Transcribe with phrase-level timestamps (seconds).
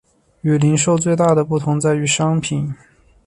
[0.41, 2.73] 与零售最大的不同在于商品。